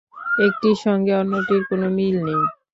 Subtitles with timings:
[0.39, 2.41] একটির সঙ্গে অন্যটির কোনো মিল নেই।